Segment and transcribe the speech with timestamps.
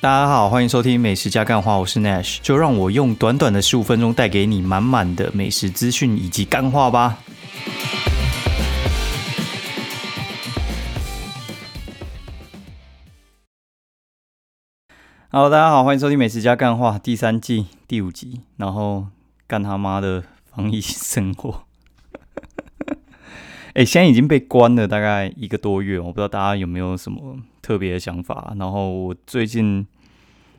[0.00, 7.18] 大家好，欢迎收听美食加干话，我是 Nash，就让我用短短的十五分钟带给你满满的美食资讯以及干话吧。
[15.30, 19.08] Hello，大家好，欢迎收听美食加干话第三季第五集，然后
[19.48, 21.64] 干他妈的防疫生活。
[23.74, 27.38] 哎，现在已经被关了大概一个多月，我不知道大家有没有什么。
[27.68, 29.86] 特别的想法，然后我最近，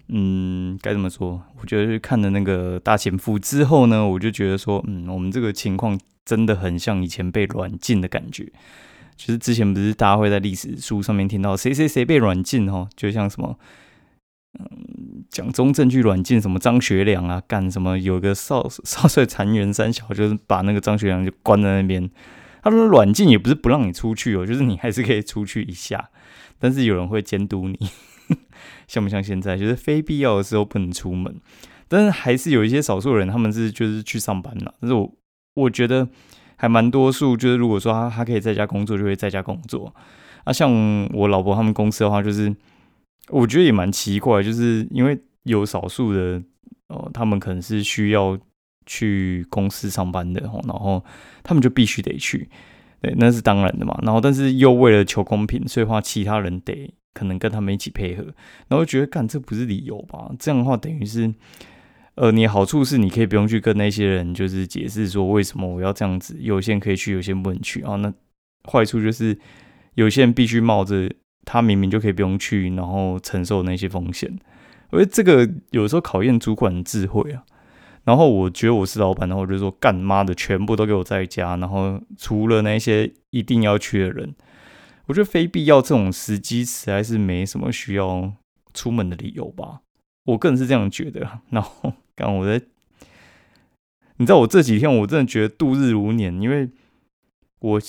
[0.10, 1.42] 嗯，该怎么说？
[1.60, 8.52] 我觉得看了那个大前夫之后呢，我就觉得说，嗯，我们这个情况真的很像以前被软禁的感觉。
[9.18, 13.58] 其实之前不是大家会在历史书上面听到谁谁谁被软禁哦，就像什么，
[14.60, 17.98] 嗯，蒋中正去软禁什么张学良啊，干什么？
[17.98, 22.08] 有个少少帅残垣三小，就是把那个张学良就关在那边。
[22.62, 26.12] 他说软禁也不是不让你出去哦，就是你还是可以出去一下。
[26.60, 27.80] 但是有人会监督你，
[28.88, 29.58] 像不像现在？
[29.58, 31.36] 就是非必要的时候不能出门，
[31.88, 34.76] 但是还是有一些少数人，他们是就是去上班了。
[34.80, 35.12] 但是我
[35.56, 36.08] 我觉得
[36.58, 39.94] 还蛮多数，就是如果说他他可以在家工作，就会在家工作。
[40.44, 40.72] 啊，像
[41.14, 42.56] 我老婆他们公司的话，就是
[43.30, 46.42] 我觉得也蛮奇怪，就是因为有少数的
[46.88, 48.38] 哦，他们可能是需要
[48.86, 51.04] 去公司上班的，然后
[51.44, 52.50] 他们就必须得去。
[53.02, 53.98] 对，那是当然的嘛。
[54.04, 58.24] 然后，但是又为了求公平，所以话其他人得可能跟他们一起配合。
[58.68, 60.30] 然后觉得，干这不是理由吧？
[60.38, 61.34] 这样的话，等于是，
[62.16, 67.96] 呃，你好处是你可以不用去跟那些人就是解释说为什么我要这样子，有些人可以去，有些人不能去啊。
[67.96, 68.14] 那
[68.70, 69.38] 坏处就是
[69.96, 71.10] 有些人必须冒着
[71.46, 74.38] 他明明就可以不用去，然后承受那些风险。
[74.90, 77.44] 我觉得这个有时候考验主管的智慧啊。
[78.10, 84.34] 然后我觉得我是老板，然后我就说干妈的全部都给我在家，然后除了那些一定要去的人，
[85.06, 88.34] 我觉得非必要这种时机实在是没什么需要
[88.74, 89.82] 出门的理由吧。
[90.26, 91.42] 我个人是这样觉得。
[91.52, 92.60] 然后刚我在，
[94.18, 96.68] 你知道我这几天我真的觉得度日如年，因为
[97.60, 97.80] 我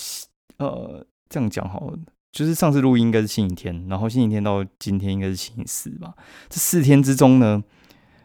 [0.57, 1.97] 呃这样讲好了，
[2.31, 6.13] 就是上次录音应该是星期天，然后星期天到今天应该是星期四吧。
[6.47, 7.63] 这四天之中呢。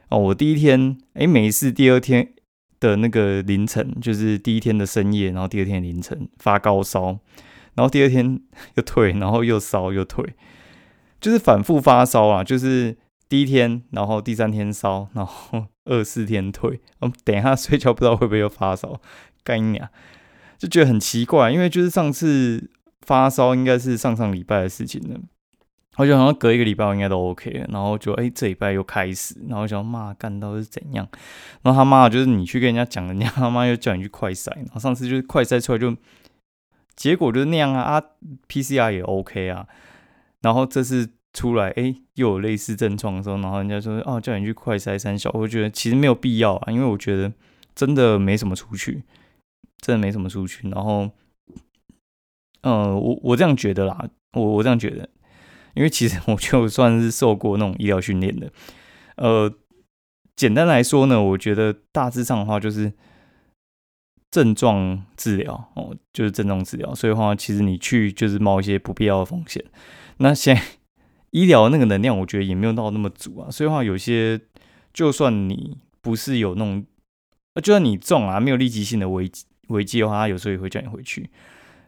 [0.08, 2.32] 哦，我第一天哎没事，第二天
[2.78, 7.18] 的那个凌晨，就是第一天的深夜，然后第二天凌晨发高烧，
[7.74, 8.40] 然后第二天
[8.76, 10.34] 又退，然后又烧又退，
[11.20, 12.96] 就是反复发烧啊，就是
[13.28, 19.00] 第一天，然后第三天烧，然后 二四天退，嗯，等一下睡觉不知道会不会又发烧，
[19.42, 19.88] 干娘，
[20.56, 25.18] 就觉得很奇怪，因为就是上次发烧应该是上上礼拜的事情了。
[25.96, 31.08] 我就好像隔一个礼拜我应该都 OK 了，然后就哎这礼拜又开始，然后想骂干到是怎样，
[31.62, 35.96] 然后他妈就是你去跟人家讲，人家他妈又叫你去快筛，然后上次就是快筛出来就
[36.94, 38.02] 结果就是那样啊啊
[38.46, 39.66] PCR 也 OK 啊，
[40.42, 47.32] 然后这次出来哎又有类似症状的时候，然后人家说哦叫你去快筛三小，我觉得其实没有必要啊，因为我觉得
[47.74, 49.02] 真的没什么出去，
[49.78, 51.10] 真的没什么出去，然后
[52.60, 55.08] 嗯我我这样觉得啦，我我这样觉得。
[55.76, 58.50] 因为其实我就算是受过那种医疗训练的，
[59.16, 59.52] 呃，
[60.34, 62.92] 简单来说呢，我觉得大致上的话就是
[64.30, 66.94] 症状治疗哦，就是症状治疗。
[66.94, 69.64] 所以的话，其实你去就是冒一些不必要的风险。
[70.16, 70.62] 那现在
[71.30, 73.50] 医疗那个能量，我觉得也没有到那么足啊。
[73.50, 74.40] 所以的话，有些
[74.94, 76.84] 就算你不是有那种，
[77.62, 79.30] 就算你中啊，没有立即性的危
[79.68, 81.28] 危机的话，他有时候也会叫你回去，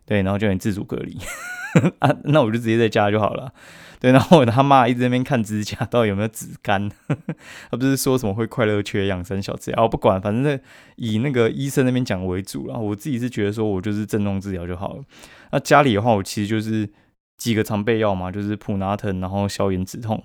[0.09, 1.19] 对，然后叫你自主隔离。
[2.01, 3.53] 啊，那我就直接在家就好了。
[4.01, 6.91] 对，然后我他妈一直在那边看指甲到底有没有紫干，
[7.71, 9.83] 他不是说什么会快乐缺氧生小子啊？
[9.83, 10.59] 我不管，反正
[10.97, 12.79] 以那个医生那边讲为主了。
[12.79, 15.05] 我自己是觉得说我就是镇痛治疗就好了。
[15.53, 16.89] 那家里的话，我其实就是
[17.37, 20.25] 几个常备药嘛，就是普拿疼，然后消炎止痛，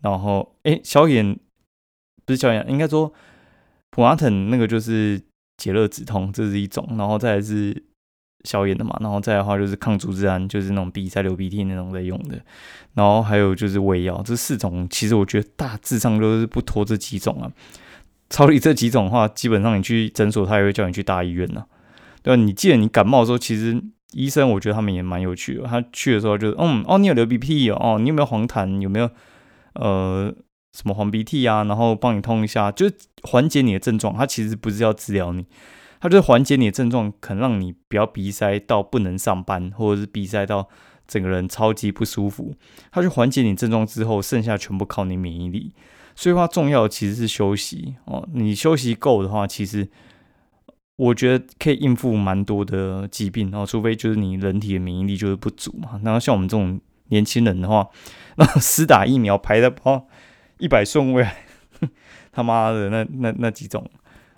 [0.00, 1.38] 然后哎，消炎
[2.24, 3.12] 不是消炎，应该说
[3.90, 5.22] 普拿疼那个就是
[5.56, 7.84] 解热止痛，这是一种，然后再来是。
[8.44, 12.40] 消炎的嘛，然后再的话就是抗组织胺，就是那种鼻塞流鼻涕那种在用的，
[12.94, 17.50] 然后还有就是胃药，这四种其实我觉得大致上都是不脱这几种啊。
[18.28, 21.64] 超离这几种的话，基本上你去诊所，他也会叫你去大医院呢。
[22.22, 22.42] 对吧？
[22.42, 23.80] 你记得你感冒的时候，其实
[24.12, 25.62] 医生我觉得他们也蛮有趣的。
[25.62, 28.80] 他去的时候就是嗯哦，你有流鼻涕哦，哦你有没有黄痰？
[28.80, 29.08] 有没有
[29.74, 30.34] 呃
[30.72, 31.62] 什么黄鼻涕啊？
[31.62, 32.90] 然后帮你通一下，就
[33.22, 34.12] 缓解你的症状。
[34.12, 35.46] 他其实不是要治疗你。
[36.00, 40.68] 它就是缓解你的症状，可能让你不要鼻塞到不能上班，或者是鼻塞到
[41.06, 42.54] 整个人超级不舒服。
[42.90, 45.72] 它去缓解你症状之后，剩下全部靠你免疫力。
[46.14, 48.26] 所以话重要其实是休息哦。
[48.32, 49.86] 你休息够的话，其实
[50.96, 53.66] 我觉得可以应付蛮多的疾病哦。
[53.66, 56.00] 除非就是你人体的免疫力就是不足嘛。
[56.02, 57.86] 然后像我们这种年轻人的话，
[58.36, 60.08] 那施打疫苗排的包
[60.58, 61.26] 一百顺位，
[62.32, 63.86] 他妈的那那那几种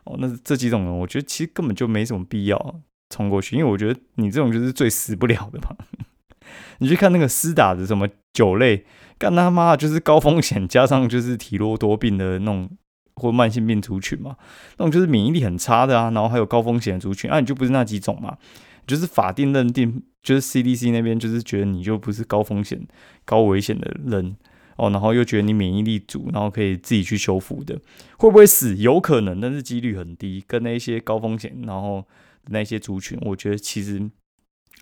[0.08, 5.76] 哦，那这几种人，我觉得其实根本就没什么必要冲过去，因为我觉得你这种就是最死不了的嘛。
[6.78, 8.86] 你去看那个厮打的什么酒类，
[9.18, 12.70] 干他妈就是高风险加上就是体弱多病的那种
[13.16, 14.36] 或慢性病族群嘛，
[14.78, 18.38] 那种就是免疫力很差的啊，然后还有高风险族群，啊，你就不是那几种嘛，
[18.86, 22.86] 就是法定认定，就是 CDC 那边就是觉得你就不是高风险、
[23.24, 24.36] 高危险的人
[24.78, 27.78] 哦，然后又觉得你免疫力足，然后可以自己去修复的，
[28.16, 28.74] 会不会死？
[28.76, 32.04] 有可能，但是几率很低，跟那些高风险然后
[32.46, 34.10] 那些族群，我觉得其实。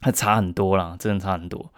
[0.02, 1.72] 还差很多啦，真的差很多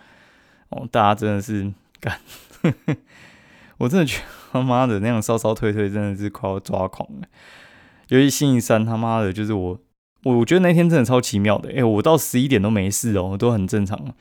[0.70, 0.88] 哦！
[0.90, 2.18] 大家真的是干，
[3.78, 7.28] 我真的觉得他妈的那样稍稍退退，真的是快要抓狂了。
[8.08, 9.78] 尤其星期三，他妈的，就是我，
[10.24, 11.72] 我我觉得那天真的超奇妙的。
[11.72, 14.12] 哎，我到十一点都没事哦，都很正常。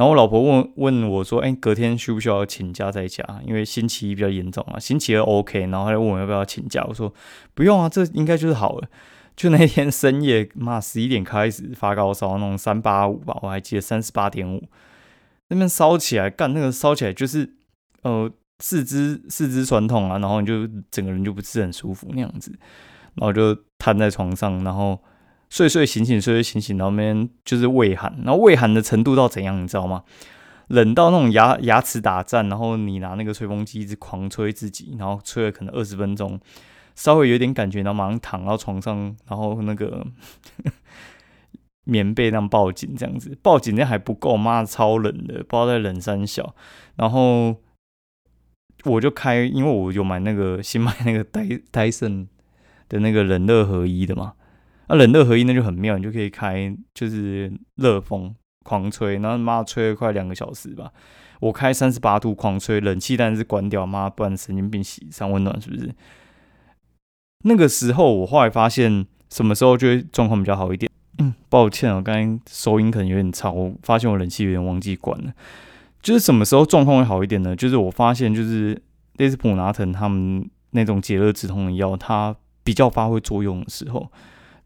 [0.00, 3.22] 然后我老婆问问我说：“哎，隔天需不需要请假在家？
[3.46, 7.12] 因为星期一比较严重啊，星期二 OK。”然后她就问我要不要请假，我说
[7.52, 8.88] ：“不用啊，这应该就是好了。”
[9.36, 14.66] 就那天深夜，妈十一点开始发高烧，那种三八五吧，我还记得三十八点五，
[15.48, 17.56] 那边烧起来，干那个烧起来就是
[18.00, 22.50] 呃四肢四肢酸痛啊，然后你就整个人就不是很舒服那样子，
[23.16, 24.98] 然后就瘫在床上，然后
[25.50, 30.04] 睡睡醒醒睡睡醒醒，然后那边就是胃寒，然后胃寒的程度到怎样，你知道吗？
[30.68, 36.40] 冷到那种牙牙齿打颤，然后你拿那个吹风机一直狂吹自己，然后吹了可能二十分钟。
[36.94, 40.06] 稍微有点感觉，然后马上躺到床上，然后那个
[41.84, 46.54] 棉被那样抱紧，这样子抱紧那还不够，妈超冷的，不知道在冷三小。
[46.96, 47.56] 然后
[48.84, 52.28] 我就开，因为我有买那个新买那个戴戴森
[52.88, 54.34] 的那个冷热合一的嘛，
[54.90, 58.34] 那冷热合一那就很妙，你就可以开就是热风
[58.64, 60.90] 狂吹，然后妈吹了快两个小时吧。
[61.38, 65.94] 我开三十八度狂吹，冷气但是关掉，妈不然神经病洗上温暖是不是？
[67.44, 70.90] 那个时候，我后来发现，什么时候就会状况比较好一点。
[71.18, 75.32] 嗯，抱歉啊，刚才收音可能有点差，我发现我冷气有点忘记关了。
[76.02, 77.54] 就是什么时候状况会好一点呢？
[77.54, 78.82] 就是我发现，就是
[79.18, 82.34] 类似普拿疼他们那种解热止痛的药，它
[82.64, 84.10] 比较发挥作用的时候，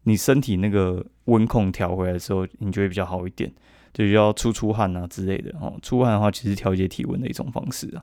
[0.05, 3.53] 你身体那个温控调回来的时候，你就会比较好一点，
[3.93, 5.53] 就要出出汗啊之类的。
[5.59, 8.01] 哦，出汗的话，其实调节体温的一种方式啊。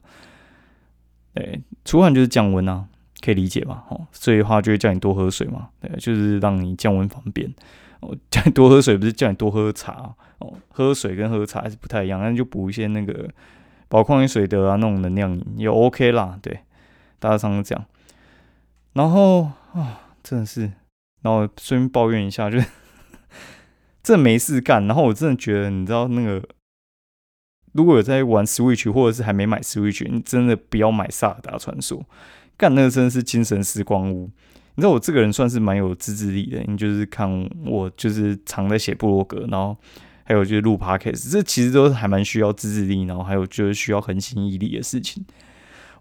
[1.34, 2.87] 对，出汗就是降温啊。
[3.25, 3.84] 可以理解吧？
[3.88, 7.49] 哦，所以的话就会叫你多喝水嘛，对，就是让你降温方便。
[8.00, 13.31] 哦， 叫你多喝水不是叫你多喝茶哦，喝水跟喝茶还是不太一样，那就补一些那个
[13.87, 16.37] 宝矿力水的啊，那种能量饮也 OK 啦。
[16.43, 16.58] 对，
[17.20, 17.84] 大家常常讲。
[18.94, 20.72] 然后啊，真的是，
[21.23, 22.67] 然后顺便抱怨一下，就是
[24.03, 24.87] 这没事干。
[24.87, 26.43] 然后我真的觉得，你知道那个，
[27.73, 32.05] 如果有在玩 Switch 或者是还没买 Switch，你真的不要买萨尔达传说。
[32.57, 34.31] 干那个真的是精神时光屋，
[34.75, 39.77] 你知道我这个人算是蛮有自制力的，你就是看我就是常在写部落格，然后
[40.25, 45.25] 还有就是录 podcast，这其实都是还蛮需要自制力，然后还有就是需要恒心毅力的事情。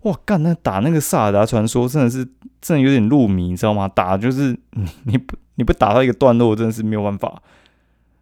[0.01, 2.27] 哇，干那打那个萨尔达传说真的是
[2.61, 3.87] 真的有点入迷，你知道吗？
[3.87, 7.41] 打就是你 你不你不打到一个段落，真的是没有办法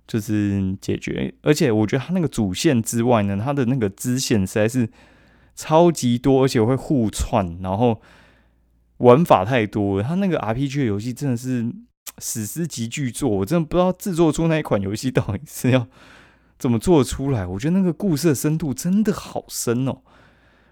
[0.07, 1.33] 就是解决。
[1.41, 4.89] 而且我觉得它那个主线之外呢，它的那个支线实在是
[5.55, 8.01] 超级多，而且会互串，然后。
[8.99, 11.71] 玩法太多，他那个 RPG 游戏真的是
[12.19, 15.87] 史诗级巨作，我真的不知道制作出那一款游戏到底是要
[16.57, 17.47] 怎么做出来。
[17.47, 19.99] 我觉得那个故事的深度真的好深哦，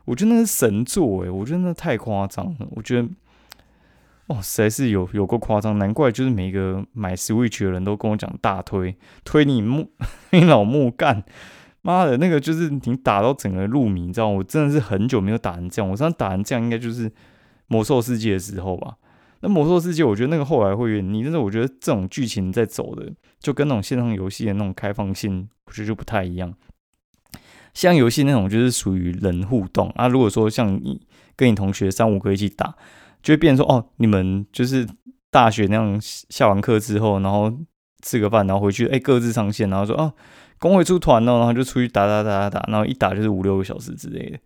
[0.04, 2.68] 我觉得那是神作诶，我觉得那太夸张了。
[2.72, 3.08] 我觉得
[4.28, 9.92] 哦，实在是有有够夸张，难怪就是每个买 Switch 的人都跟我讲大推推你木
[10.32, 11.24] 你老木干，
[11.82, 17.12] 妈的，那个就是你打到整个入迷，你知道我真的是很久没有打成这样，我上次打成这样应该就是。
[17.70, 18.96] 魔兽世界的时候吧，
[19.42, 26.54] 那魔兽世界我觉得那个后来会有点腻，但是我觉得这种剧情在走的，就跟那种线上游戏的那种开放性，我觉得就不太一样。
[27.74, 31.06] 像游戏那种就是属于人互动啊，如果说像你
[31.36, 32.74] 跟你同学三五个一起打，
[33.28, 34.88] 就会变说哦，你们就是
[35.30, 37.52] 大学那样下完课之后，然后
[38.02, 40.14] 吃个饭，然后回去哎各自上线，然后说哦
[40.60, 44.40] 工会出团了，然后就出去打打打打打，然后一打就是五六个小时之类的。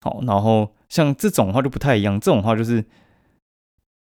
[0.00, 2.84] 好，然后像这种话就不太一样，这种话就是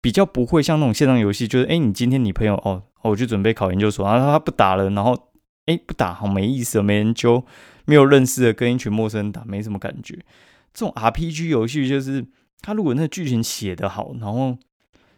[0.03, 5.17] 比较不会像那种线上游戏，就是哎，你今天你朋友哦，我去准备考研究所，然后他不打了，然后
[5.65, 7.43] 哎不打，好没意思，没人揪，
[7.87, 10.15] 没有认识的，跟一群陌生人打，没什么感觉。
[10.75, 12.27] 这种 RPG 游戏就是
[12.61, 14.57] 他如果那剧情写得好，然后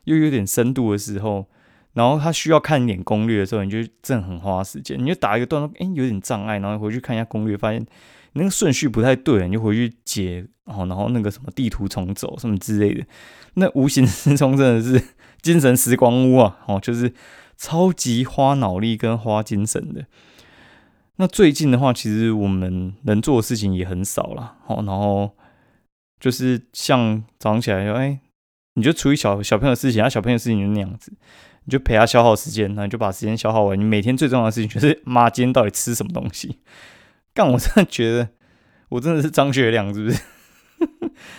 [0.04, 1.46] 又有点深度的时候，
[1.94, 7.86] 然后他需要看一点攻略的时候，你就真的很花时间，你就打一个段落，哎，有点障碍，然后回去看一下攻略，发现。
[8.34, 13.04] 那个顺序不太对，你就回去解哦，然后那个什么地图重走什么之类的，
[13.54, 15.04] 那无形之中真的是
[15.42, 16.58] 精神时光屋啊！
[16.66, 17.12] 哦，就是
[17.56, 20.06] 超级花脑力跟花精神的。
[21.16, 25.34] 那最近的话，其实我们能做的事情也很少了，哦，然后
[26.20, 28.20] 就是像早上起来，哎，
[28.74, 31.12] 你就处理小小朋友的事情，他小朋友的事情就那样子，
[31.64, 33.78] 你就陪他消耗时间，那你就把时间消耗完。
[33.78, 36.60] 你每天最重要的事情就是妈今天到底吃什么东西？
[37.32, 37.50] 干！
[37.50, 38.28] 我真的觉得
[38.90, 40.20] 我真的是张学良，是不是？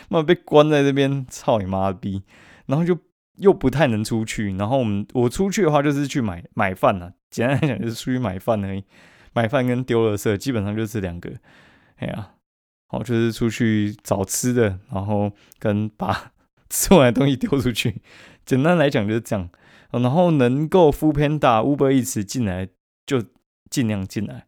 [0.10, 2.24] 妈被关在这边，操你妈逼！
[2.68, 2.98] 然后就
[3.38, 4.56] 又不太能出去。
[4.56, 7.14] 然后我们我出去的话，就是去买买饭了。
[7.30, 8.84] 简单来讲，就是出去买饭而已。
[9.34, 11.32] 买饭跟丢了色，基本上就是两个。
[11.98, 12.32] 哎呀，
[12.92, 16.32] 哦，就是出去找吃的，然后跟把
[16.70, 18.02] 吃完的东西丢出去。
[18.46, 19.50] 简单来讲就是这样。
[19.92, 22.70] 然后能够敷片大 Uber 一直进来，
[23.06, 23.22] 就
[23.70, 24.46] 尽量进来。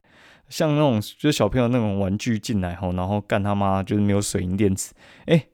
[0.47, 4.93] 像那种就是小朋友那种玩具进来后，然后干他妈就是没有水银电池，
[5.25, 5.47] 哎，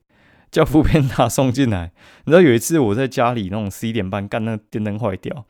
[0.52, 1.92] 叫副片大送进来。
[2.26, 5.46] 你知道有一次我在家里那种十一点半干，那个电灯坏掉，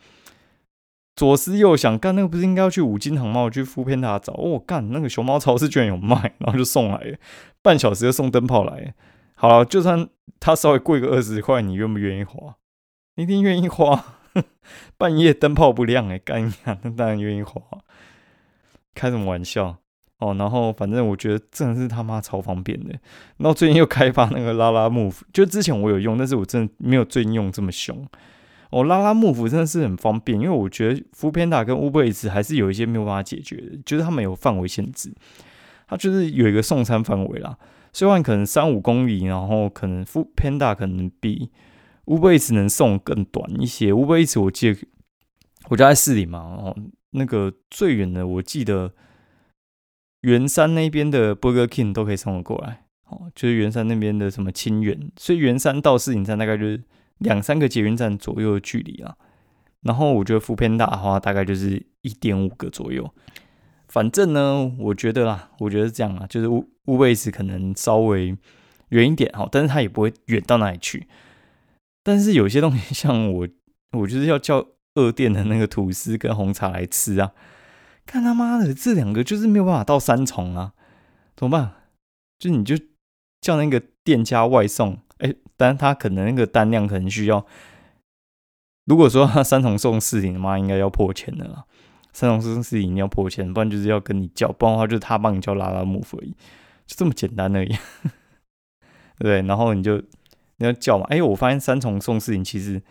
[1.20, 3.42] 左思右想，干那个不是应该要去五金行吗？
[3.42, 7.18] 我去副片他找，哦干那个熊猫超市居然有卖，然后就送来了，
[7.62, 8.94] 半小时就送灯泡来。
[9.36, 10.08] 好了，就算
[10.40, 12.56] 它稍微贵个二十块，你愿不愿意花？
[13.16, 14.02] 你一定愿意花。
[14.98, 17.62] 半夜灯泡不亮哎，干呀，那当然愿意花。
[18.96, 19.76] 开什么玩笑
[20.20, 20.34] 哦？
[20.36, 22.92] 然后反正我觉得真的是他妈超方便的。
[23.36, 28.08] 然后最近又开发那个拉拉 move，就之前我有用，但是我真的没有最近用这么凶。
[28.70, 35.14] 哦，拉拉 move 真的是很方便，因为我觉得 f o o Panda 跟 Uber Eats 还是有一些没有办法解决的，就是他们有范围限制，
[35.88, 37.58] 它就是有一个送餐范围啦。
[37.92, 41.50] 虽然可能三五公里，然后可能 f o o Panda 可能比
[42.06, 43.92] Uber Eats 能送更短一些。
[43.92, 44.88] Uber Eats 我记得
[45.70, 46.76] 我家在市里嘛，哦。
[47.12, 48.94] 那个最远的，我记得
[50.22, 56.84] 圆山那边的 Burger King 都可以送我过来，哦，就是圆山那边的什么清远，所以圆山到市井站大概就是
[57.20, 59.16] 两三个捷运站左右的距离啊。
[59.82, 63.10] 然后我觉得福片大的话，大概就是一点五个左右。
[63.88, 68.36] 反正呢，我觉得啦，我觉得这样啊，就是乌乌贝斯可能稍微
[68.90, 71.08] 远一点哈，但是它也不会远到哪里去。
[72.04, 73.48] 但是有些东西，像我，
[73.98, 74.66] 我就是要叫。
[74.96, 77.32] 二店的那个吐司跟红茶来吃啊！
[78.08, 80.74] 看他妈的，这两个就是没有办法到三重啊，
[81.38, 81.74] 怎么办？
[82.40, 82.76] 就你就
[83.40, 84.98] 叫那个店家外送，
[85.60, 87.46] 但他可能那个单量可能需要，
[88.86, 91.66] 如果说他三重送四顶，妈应该要破千的啦。
[92.14, 96.32] 三重送四顶要破千，不然就是要跟你叫，不然的话就是他帮你叫拉拉木而已，
[96.88, 97.76] 就这么简单而已，
[99.20, 99.42] 对？
[99.42, 99.98] 然后你就
[100.58, 102.82] 你要叫嘛，哎，我发现三重送四顶其实。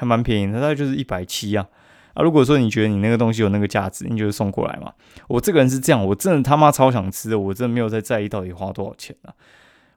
[0.00, 1.68] 还蛮便宜的，大概就是一百七啊
[2.14, 2.22] 啊！
[2.22, 4.92] 如果说你觉得你那个东西有那个价值，你就送过来嘛。
[5.26, 9.34] 我这个人是这样，我真的他妈超想吃的，我真的没有在在意到底花多少钱啊。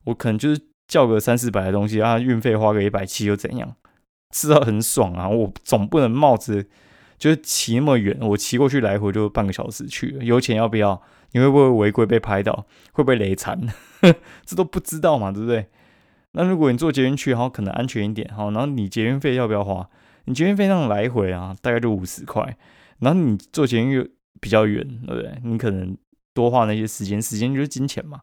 [0.05, 0.59] 我可能就是
[0.91, 3.77] 叫个三四百的东西啊，运费花个一百七又怎样？
[4.31, 5.29] 吃到很爽啊！
[5.29, 6.62] 我总不能冒着
[7.17, 11.01] 就是骑那么远，我骑过去来回就半个小时去了，油钱要不要？
[11.31, 12.67] 你会不会违规被拍到？
[12.91, 13.57] 会不会雷残？
[14.45, 15.67] 这都不知道嘛，对不对？
[16.33, 19.89] 那如果你坐捷运去，然后可能安全一点，好，然后你捷运费要不要花？
[20.25, 22.57] 你捷运费那种来回啊，大概就五十块。
[23.00, 24.05] 然后你坐捷运又
[24.41, 25.39] 比较远，对不对？
[25.45, 25.98] 你可能
[26.33, 28.19] 多花那些时间，时间就是金钱嘛。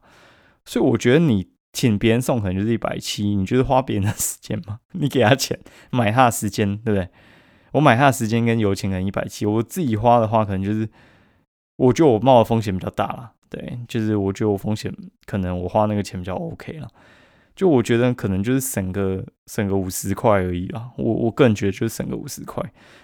[0.65, 4.79] 所以我觉得你请别人送可能就是一百七，你就是花别人的时间嘛？
[4.93, 5.59] 你给他钱
[5.91, 7.09] 买他的时间，对不对？
[7.73, 10.89] 我买他的时间跟油钱可能一百七，我自己花的话可能就是，
[11.77, 13.31] 我觉得我冒的风险比较大了。
[13.49, 14.93] 对，就是我觉得我风险
[15.25, 16.87] 可能我花那个钱比较 OK 了。
[17.55, 22.63] 就我觉得可能就是省个省个五十块而已啊，我我个人觉得就是省个五十块，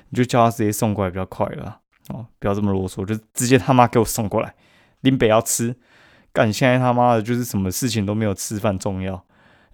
[0.09, 4.55] 你就叫他直接送过来比较快了哦，不要这么啰嗦，就直接他妈给我送过来。
[5.01, 5.75] 林北要吃，
[6.35, 9.23] 干现在他妈的就是什么事情都没有吃饭重要，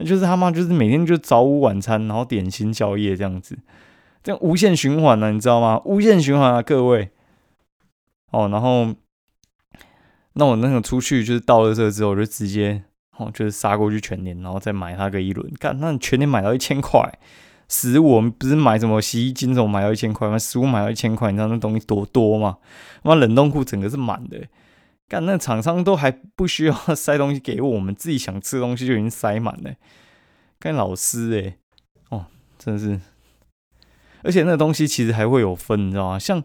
[0.06, 3.58] 就是他妈就是每天就早午晚餐，然后点心宵夜这样子，
[4.24, 5.82] 这样无限循环呢，你知道吗？
[5.86, 7.10] 无限循环啊，各位。
[8.30, 8.94] 哦，然后
[10.34, 12.84] 那我那个出去就是到了这之后我就直接。
[13.18, 17.08] 哦，就是杀过去全年，然后再买它个一轮，干那全年买到一千块，
[17.68, 20.40] 食物我们不是买什么洗衣精什么买到一千块吗？
[20.40, 22.58] 食物买到一千块，你知道那东西多多吗？
[23.04, 24.40] 那冷冻库整个是满的，
[25.12, 29.74] 干那厂商都还不需要 塞东西给我，们自己想吃的东西就已经塞满了。
[30.58, 31.58] 干老师诶，
[32.08, 32.28] 哦，
[32.58, 32.98] 真的是，
[34.24, 36.18] 而且那东西其实还会有分，你知道吗？
[36.18, 36.42] 像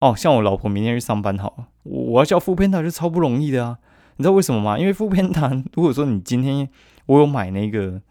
[0.00, 3.78] 哦，像我老婆明天去上班，好，我我要叫副片，他就超不容易的啊。
[4.16, 4.76] 你知道为什么吗？
[4.76, 6.68] 因为副片单，如果说你今天
[7.06, 8.02] 我有买那个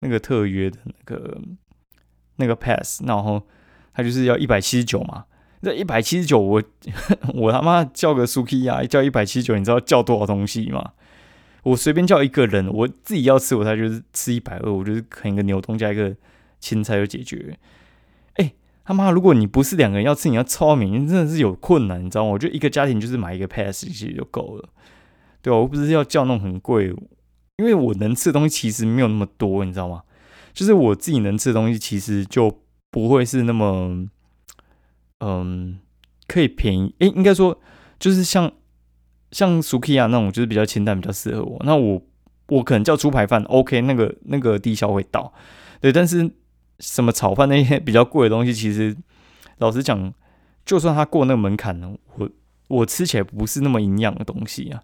[0.00, 1.40] 那个特约的那个
[2.38, 3.40] 那个 pass，然后
[3.92, 5.26] 它就是要一百七十九嘛。
[5.64, 6.62] 这一百七十九，我
[7.34, 10.92] 我他妈叫个 Suki 啊，叫一百七十九，你知道叫多少东西吗？
[11.62, 16.14] 我随便叫一个人，我自己要吃，我才就是吃一百二，我就是啃一个牛东加一个
[16.60, 17.58] 青菜就解决。
[18.34, 18.52] 哎，
[18.84, 22.32] 他妈，如果你不是两个人要吃，你要超免，真的是有困难，你知道吗？
[22.32, 24.68] 我觉得一个家庭就是买一个 pass 其实就够了，
[25.40, 25.56] 对吧？
[25.56, 26.94] 我不是要叫那种很贵，
[27.56, 30.02] 因为我能吃的东西其实没有那么多，你知道吗？
[30.52, 34.06] 就是我自己能吃的东西其实就不会是那么，
[35.20, 35.78] 嗯，
[36.26, 36.94] 可以便宜。
[36.98, 37.60] 哎，应该说
[37.98, 38.52] 就是像。
[39.30, 41.60] 像 s u k i y 那种就是比较清淡，比较适合我。
[41.64, 42.00] 那我
[42.46, 45.32] 我可能叫猪排饭，OK，那个那个低消会到，
[45.80, 45.92] 对。
[45.92, 46.30] 但是
[46.78, 48.96] 什么炒饭那些 比较贵的东西，其实
[49.58, 50.14] 老实讲，
[50.64, 52.30] 就算它过那个门槛呢，我
[52.68, 54.80] 我吃起来不是那么营养的东西啊。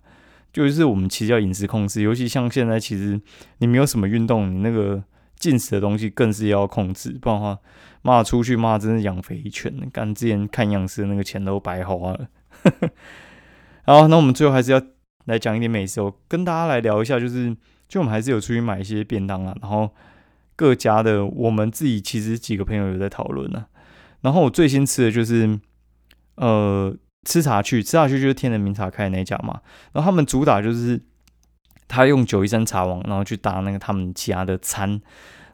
[0.52, 3.20] 就是我们其实要饮食控制，尤其像现在，其实
[3.58, 5.00] 你没有什么运动，你那个
[5.36, 7.58] 进食的东西更是要控制，不然的话，
[8.02, 12.28] 骂出去骂真是养肥一圈，干之前看营养师那个钱都白花了。
[13.84, 14.80] 好，那我们最后还是要
[15.26, 17.54] 来讲一点美食哦，跟大家来聊一下，就是
[17.88, 19.90] 就我们还是有出去买一些便当啊，然后
[20.56, 23.66] 各家的我们自己其实几个朋友有在讨论呢。
[24.22, 25.58] 然后我最新吃的就是
[26.36, 29.60] 呃吃茶去，吃茶去就是天人茗茶开的那家嘛。
[29.92, 31.00] 然后他们主打就是
[31.88, 35.00] 他用九一三茶王，然后去搭那个他们其他的餐。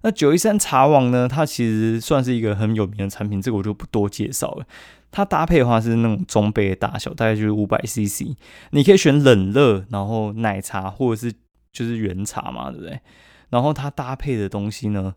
[0.03, 4.67] 那九一三茶网呢，它其实算是一个很有名的产品，这个我就不多介绍了。
[5.11, 8.37] 它搭配的话是那种中杯的大小，大概就是五百 CC。
[8.71, 11.33] 你可以选冷热，然后奶茶或者是
[11.73, 13.01] 就是原茶嘛，对不对？
[13.49, 15.15] 然后它搭配的东西呢，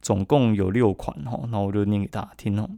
[0.00, 1.40] 总共有六款哈。
[1.50, 2.70] 那我就念给大家听哦。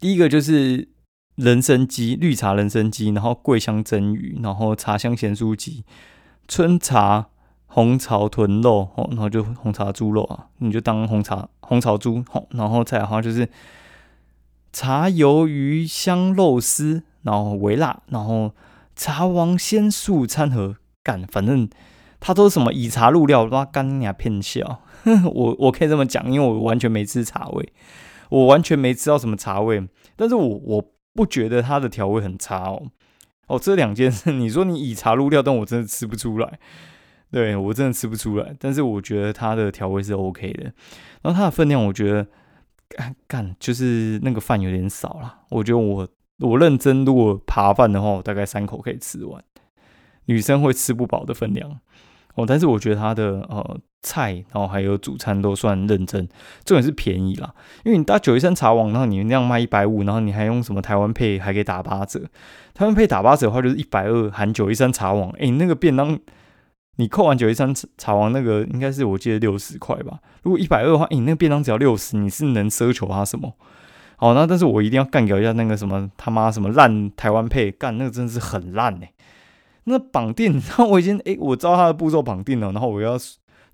[0.00, 0.88] 第一个就是
[1.34, 5.84] 人参鸡，绿茶人参鸡，然后桂香蒸鱼，然后茶香咸酥鸡，
[6.48, 7.28] 春茶
[7.72, 12.46] 红槽豚肉哦，然后就红茶猪肉啊，你就当红茶红槽猪哦。
[12.50, 13.48] 然后再的话就是。
[14.74, 18.52] 茶鱿鱼香肉丝，然后微辣，然后
[18.96, 21.68] 茶王鲜素餐盒干，反正
[22.20, 24.80] 它都是什么以茶入料，哇干你骗笑，
[25.30, 27.70] 我我可以这么讲，因为我完全没吃茶味，
[28.30, 30.82] 我完全没吃到什么茶味，但是我我
[31.12, 32.82] 不觉得它的调味很差哦，
[33.48, 36.58] 哦这两件事， 你说你以茶入料，但我真的吃不出来，
[37.32, 40.72] 对我真的吃不出来，但是我觉得它的调味是 OK 的，
[41.22, 42.24] 然后它的分量，我觉得。
[43.26, 46.06] 干就是那个饭有点少了，我觉得我
[46.40, 49.42] 我认真，如果扒饭的话，我大概三口可以吃完。
[50.26, 51.80] 女生会吃不饱的分量
[52.34, 56.28] 哦，但是我觉得它的呃菜，然后还有主餐都算认真，
[56.66, 57.54] 重点是便宜啦。
[57.86, 62.20] 因为你搭九一三茶网，然后你那样卖一百五，然后你还用什么台湾配还可以打八折，
[62.74, 66.20] 台湾配打八折的话就是一百二含九一三茶网，哎，那个便当。
[67.02, 70.20] 你扣完九一三茶王那个应该是我记得六十块吧。
[70.44, 73.52] 如果一百二的话，你那个便当只要六十，你是能奢求它什么？
[74.16, 79.12] 好，那但是我一定要干掉一下那个什么他妈什么烂台湾配，干那个真的是很烂哎。
[79.84, 83.18] 那绑定， 然后我已经哎，我知道他的步骤绑定了，然后我要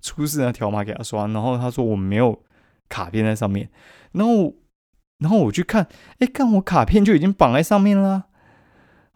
[0.01, 2.41] 出示那条码给他刷，然后他说我没有
[2.89, 3.69] 卡片在上面，
[4.13, 4.55] 然后
[5.19, 5.87] 然后我去看，
[6.17, 8.25] 哎，看我卡片就已经绑在上面了。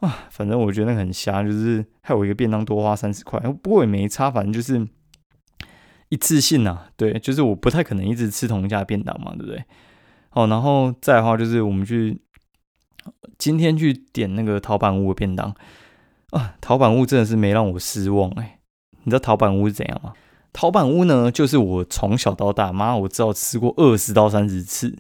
[0.04, 4.86] 啊反正我觉得那个很瞎，就是害我一个便当多花三十块，不过也没差，反正就是
[6.10, 9.64] 一次性啊，对，就是我不太可能一直吃同一家便当嘛，对不对？
[10.30, 12.22] 好，然后再的话就是我们去
[13.38, 15.56] 今天去点那个陶板屋的便当
[16.32, 18.60] 啊，陶板屋真的是没让我失望哎，
[19.04, 20.14] 你知道陶板屋是怎样吗？
[20.52, 24.98] 陶板屋呢，就是我从小到大，妈，我知道吃过二十到三十次，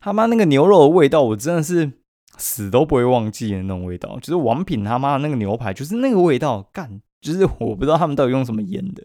[0.00, 1.92] 他妈那个牛肉的味道，我真的是。
[2.38, 9.04] 死都不会忘记的那种味道，就是王品他妈的那个牛排，就是那个味道，干，就是我不知道他们到底用什么腌的，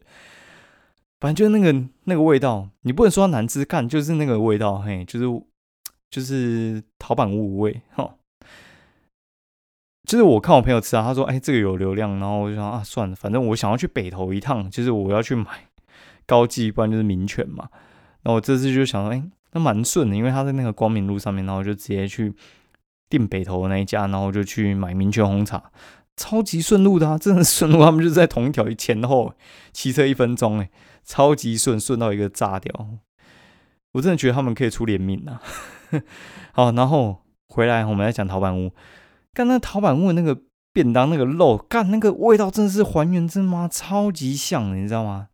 [1.20, 5.26] 反正就是那个那个味道，你不能说难吃，干就是那个味道，嘿，就是
[6.10, 8.16] 就是陶板屋味，哈，
[10.06, 15.68] 就是我看我朋友吃啊，他说，哎，这个有流量，然后我就想啊，算了，反正我想要去北投一趟，就是我要去买
[16.26, 17.68] 高级，不然就是民权嘛，
[18.24, 22.34] 那我这次就想说，哎，那蛮顺的，因为他在那个光明路上面，然后就直接去。
[23.10, 25.72] 订北投的那一家，然后就去买明泉红茶，
[26.16, 29.34] 超级顺路的啊，真的顺路，他们就在同一条前后
[29.72, 30.70] 骑车一分钟，哎，
[31.04, 32.88] 超级顺，顺到一个炸掉，
[33.94, 35.42] 我真的觉得他们可以出联名啊。
[36.54, 38.72] 好，然后回来我们来讲陶板屋，
[39.34, 40.42] 干那陶板屋的那个
[40.74, 45.28] 便当那个肉，干那个味道真的是还原真妈超级像的，你知道吗？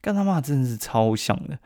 [0.00, 1.58] 干他妈真的是超像的。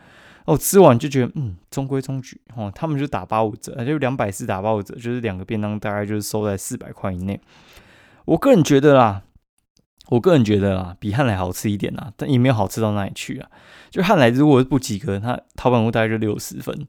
[0.46, 2.70] 哦，吃完就觉得嗯，中规中矩哦。
[2.74, 7.40] 他们就打八五折，就两百四打八五折，就是两个便当大概就是收在四百块以内。
[8.24, 9.22] 我个人觉得啦，
[10.08, 13.48] 我个人觉得啦，比汉来好吃一点啦，但也没有好吃到哪里去啊。
[13.90, 16.86] 就汉来如果是不及格，它淘宝屋大概就六十分。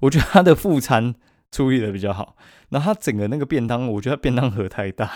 [0.00, 1.14] 我觉得它的副餐
[1.50, 2.36] 处理的比较好，
[2.70, 5.10] 然后它整个那个便当，我觉得便当盒太大。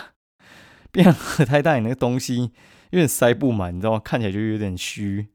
[0.92, 2.52] 便盒太大，你那个东西
[2.90, 4.00] 有点塞不满，你知道吗？
[4.02, 5.28] 看起来就有点虚。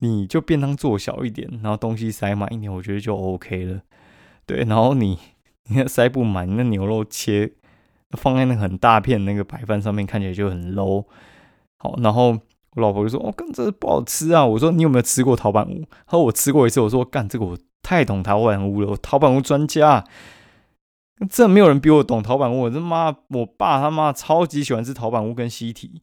[0.00, 3.80] 你就便当做小一点，然后东西塞满一点，我觉得就 OK 了。
[4.44, 5.18] 对，然后你
[5.64, 7.52] 你看塞不满，那牛肉切
[8.10, 11.06] 放在那很大片那个白饭上面，看起来就很 low。
[11.78, 20.04] 好，然后我老婆就说：“哦，干这不好吃啊！”我说：“你有没有吃过陶板屋？”他说：“我吃过一次。”我说：“干这个我太懂陶板屋了，我陶板屋专家。
[21.30, 22.62] 这没有人比我懂陶板屋。
[22.62, 26.02] 我这妈，我爸他妈超级喜欢吃陶板屋跟西提。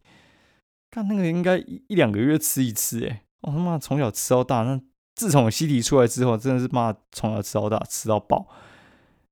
[0.89, 4.79] 干那个应该一一两个月吃一次，哎。”我他妈从小吃到大，那
[5.15, 8.47] 自从西提出来之后，真的是妈从小吃到大，吃到饱。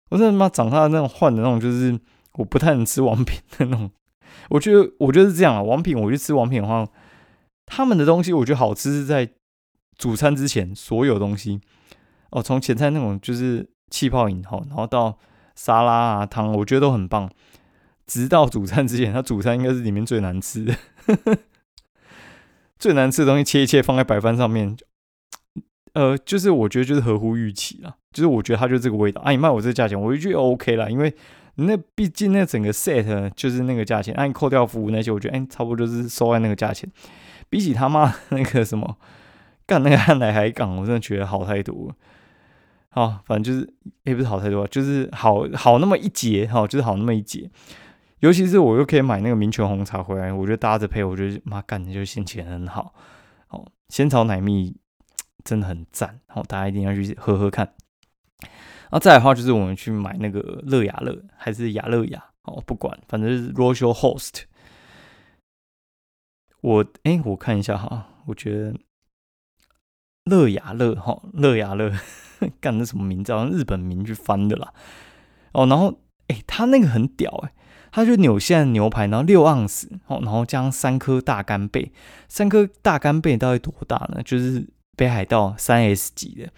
[0.09, 1.99] 我真的妈长大的那种换的那种，就是
[2.33, 3.89] 我不太能吃王品的那种。
[4.49, 6.87] 我觉得我觉得是这样啊，王品我去吃王品的话，
[7.65, 9.29] 他们的东西我觉得好吃是在
[9.97, 11.61] 主餐之前所有东西
[12.31, 15.17] 哦，从前菜那种就是气泡饮哈，然后到
[15.55, 17.29] 沙拉啊汤，我觉得都很棒。
[18.05, 20.75] 直到主餐之前，它主餐应该是里面最难吃的。
[22.81, 24.75] 最难吃的东西切一切放在白饭上面，
[25.93, 31.13] 呃，就是我觉得就是合乎预期啦，就是我觉得它就这个味道啊，你卖我这个价钱，我就觉得 OK 啦，因为
[31.57, 36.89] 那毕竟那整个 set 就是那个价钱，按扣掉服务那些，我觉得哎，差不多就是收在那个价钱。
[37.51, 38.97] 比起他妈 那个什么
[39.67, 41.95] 干那个汉来海港，我真的觉得好太多。
[42.89, 43.71] 好，反正就是
[44.05, 47.47] 也不是好太多，就是好好那么一节，好就是好那么一节。
[48.21, 52.93] 尤其是我又可以买那个民泉红茶回来，我觉得搭着配，我觉得妈干的就心情很好。
[53.49, 54.77] 哦，仙草奶蜜
[55.43, 57.73] 真的很赞，好，大家一定要去喝喝看。
[58.43, 64.43] 然后再来的话，就是我们去买那个乐雅乐还是雅乐雅，哦，不管，反正是 Royal Host。
[66.61, 68.75] 我哎，我看一下哈，我觉得
[70.25, 71.91] 乐雅乐哈，乐雅乐
[72.61, 73.33] 干的什么名字？
[73.33, 74.71] 好像日本名去翻的啦。
[75.53, 77.53] 哦，然后哎，他那个很屌哎。
[77.91, 81.91] 它就纽西兰牛排，然后六盎司，哦，然后加三颗大干贝，
[82.29, 84.21] 三颗大干贝到底多大呢？
[84.23, 86.49] 就是北海道三 S 级的。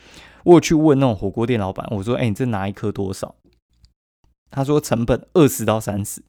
[0.43, 3.35] 我有去问那种火锅店老板，我说：“哎，你这拿一颗多少？”
[4.51, 6.21] 他说：“成本二十到三十，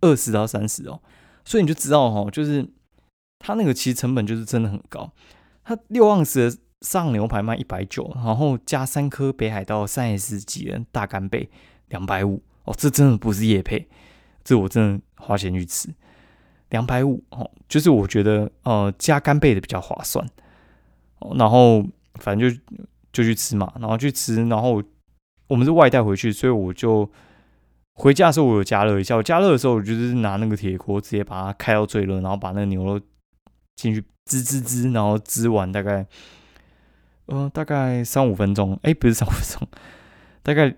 [0.00, 1.00] 二十到三十哦。”
[1.46, 2.68] 所以你就知道哦，就是
[3.38, 5.10] 他那个其实成本就是真的很高。
[5.64, 11.48] 他六盎司的上牛排卖一百九，然后加三颗北海道三 S 级的大干贝
[11.88, 13.88] 两百五哦，这真的不是夜配。
[14.44, 15.88] 这我真的花钱去吃，
[16.68, 20.24] 两百五哦，就是我觉得呃加干贝的比较划算。
[21.36, 21.82] 然后
[22.16, 22.60] 反正就
[23.10, 24.82] 就去吃嘛，然后去吃，然后
[25.46, 27.10] 我们是外带回去，所以我就
[27.94, 29.16] 回家的时候我有加热一下。
[29.16, 33.00] 我加热的时候，我就是拿那个铁锅直接把它开到最热，然后把那个牛肉
[33.74, 36.06] 进去滋滋滋，然后滋完大概
[37.26, 39.66] 呃大概三五分钟，哎不是三五分钟，
[40.42, 40.76] 大概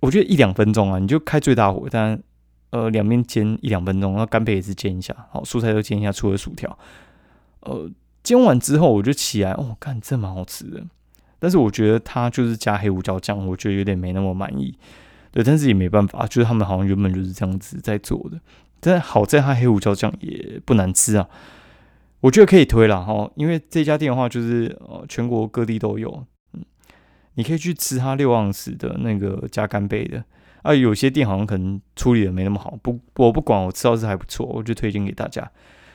[0.00, 2.20] 我觉得一两分钟啊，你就开最大火，但。
[2.70, 6.78] 呃，两边煎一两分钟，然后干贝也是煎一下，好，蔬菜都煎一下，除了薯条。
[7.60, 7.88] 呃，
[8.22, 10.82] 煎完之后我就起来，哦，看这蛮好吃的。
[11.38, 14.76] 但是我觉得它就是加黑胡椒酱，我觉得有点没那么满意。
[15.30, 18.40] 对，但是也没办法，就是他们好像原本就是这样子在做的。
[18.80, 21.28] 但好在它黑胡椒酱也不难吃啊，
[22.20, 23.30] 我觉得可以推了哈。
[23.36, 26.64] 因为这家店的话，就是呃全国各地都有，嗯，
[27.34, 30.24] 你可以去吃它六盎司的那个加干贝的。
[30.66, 35.48] 啊，有些店好像可能处理的没那么好，不，我不管，我吃到是还不错，我就推荐给大家。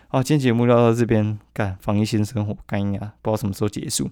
[0.08, 4.10] 好，今天节目就到这边，干防疫新生活，干呀，不知道什么时候结束。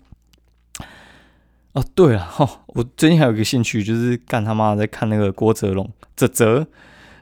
[1.72, 6.68] 哦，对了，哈，我最近还有一个兴趣，就是干他妈在看那个郭泽龙，泽泽，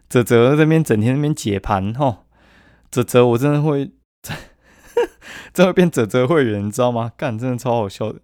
[0.09, 2.23] 泽泽这边整天那边解盘，哈，
[2.89, 3.91] 泽泽我真的会，
[5.53, 7.11] 真会变泽泽会员，你知道吗？
[7.15, 8.19] 干，真的超好笑的。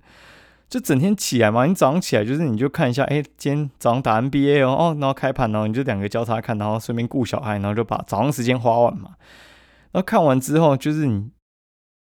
[0.73, 9.11] 就整天起来嘛，你早上起来就是你就看一下，哎，今天早上打 NBA 哦，哦，然后开盘哦，你就两个交叉看，然后顺便顾小孩，然后就把早上时间花完嘛。
[9.91, 11.29] 然后看完之后，就是你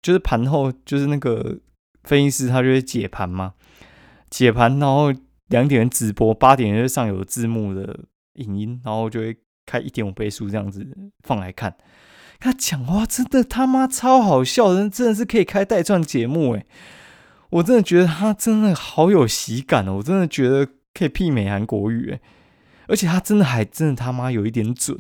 [0.02, 1.58] 就是盘后就是那个
[2.04, 3.54] 分析师他就会解盘嘛，
[4.30, 5.12] 解盘，然后
[5.48, 9.36] 两点直播，八点就上有字幕的影音，然后就会
[9.66, 10.86] 开一点五倍速这样子
[11.24, 11.74] 放来看。
[12.38, 16.64] 他讲话真的他妈超好笑，人真的是可以开带状节目诶。
[17.54, 19.94] 我真的觉得他真的好有喜感哦！
[19.94, 22.20] 我真的觉得可以媲美韩国语诶，
[22.88, 24.98] 而且他真的还真的他妈有一点准，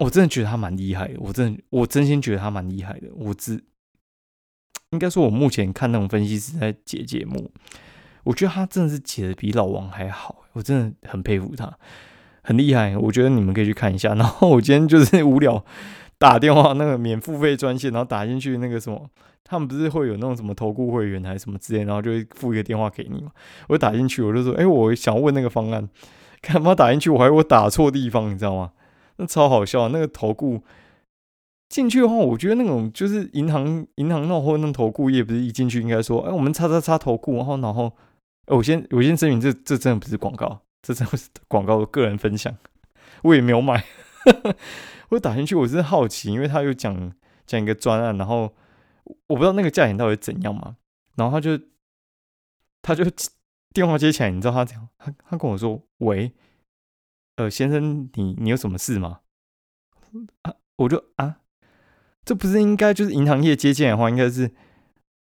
[0.00, 1.14] 我真的觉得他蛮厉害的。
[1.18, 3.06] 我真的我真心觉得他蛮厉害的。
[3.14, 3.62] 我只
[4.90, 7.52] 应该说，我目前看那种分析师在解节目，
[8.24, 10.42] 我觉得他真的是解的比老王还好。
[10.54, 11.72] 我真的很佩服他，
[12.42, 12.96] 很厉害。
[12.96, 14.12] 我觉得你们可以去看一下。
[14.16, 15.64] 然后我今天就是无聊
[16.18, 19.08] 打电话那个免付费专线，然后打进去那个什么。
[19.48, 23.32] 他们不是会有那种什么投顾会员还是什么之类，然后就会付一个电话给你嘛。
[23.68, 25.88] 我打进去，我就说：“哎，我想问那个方案。
[26.40, 27.10] ”干嘛打进去？
[27.10, 28.72] 我还我打错地方，你知道吗？
[29.16, 29.88] 那超好笑。
[29.88, 30.62] 那个投顾
[31.68, 37.92] 进去的话，我觉得那种就是银行银行那或那投顾业，不是一进去应该说，哎，我们叉叉叉投顾，然后然后，
[38.46, 42.54] 我先我先声明，这这真的不是广告， 这真的是广告，个人分享，
[43.22, 43.82] 我也没有买。
[45.10, 47.12] 我打进去，我是好奇，因为他有讲
[47.46, 48.52] 讲一个专案，然后
[49.26, 50.76] 我不知道那个价钱到底怎样嘛，
[51.16, 51.58] 然后他就
[52.82, 53.04] 他就
[53.72, 54.88] 电话接起来，你知道他怎样？
[54.98, 56.32] 他他跟我说：“喂，
[57.36, 59.20] 呃，先生，你你有什么事吗？”
[60.42, 61.40] 啊，我就啊，
[62.24, 64.50] 这不是应该就是银行业接见的话，应该是，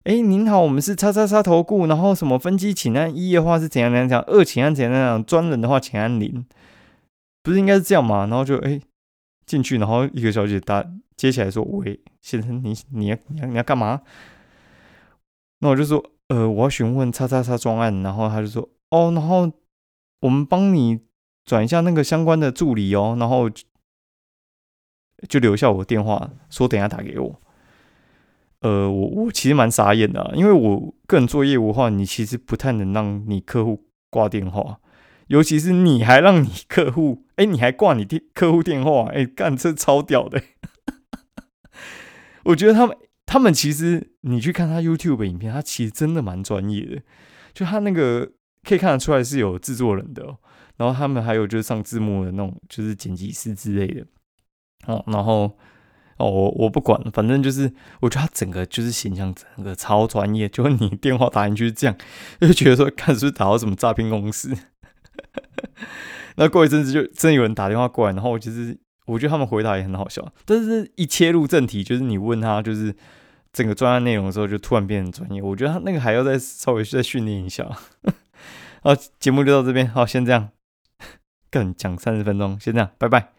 [0.04, 6.46] 哎，您好，我们是叉叉叉投顾，然后什么分机请按一的话是怎样怎样讲，二请按怎样怎样，专人的话请按零，
[7.42, 8.28] 不是应该是这样吗？
[8.28, 8.82] 然后就哎。
[9.46, 10.82] 进去，然后一个小姐打
[11.16, 14.02] 接起来说：“喂，先生，你你要你要你要干嘛？”
[15.60, 19.52] 那我就说：“呃，我要询问叉叉叉专案。”然后他就说：“哦，然后
[20.22, 21.00] 我们帮你
[21.46, 23.50] 转一下那个相关的助理哦。”然后
[25.28, 27.42] 就留下我电话，说等下打给我。
[28.60, 34.80] 呃，我我其实蛮傻眼的，因为我个人做业务的话，你其实不太能让你客户挂电话。
[35.28, 40.42] 尤其是你还让你客户，哎，你还挂你电客户电话，哎，干这超屌的。
[42.46, 47.02] 我觉得他们，他们其实你去看他 YouTube 影片，他其实真的蛮专业的。
[47.54, 48.32] 就他那个
[48.64, 50.24] 可以看得出来是有制作人的，
[50.78, 54.06] 然后他们还有就是上字幕的那种，就是剪辑师之类的。
[54.88, 55.58] 哦，然后
[56.18, 60.50] 哦，我我不管，反正就是我觉得他整个就是形象整个超专业。
[60.50, 61.96] 就你电话打进去这样，
[62.42, 64.56] 就觉得说看是不是打到什么诈骗公司。
[66.36, 72.96] 那过一阵子就真有人打电话过来，然后我就是我觉得他们回答也很好笑，但是一切入正题，就是你问他就是
[73.52, 75.42] 整个专案内容的时候，就突然变成专业。
[75.42, 77.70] 我觉得他那个还要再稍微再训练一下。
[78.82, 80.50] 好，节目就到这边，好，先这样，
[81.52, 83.34] 更讲三十分钟，先这样，拜拜。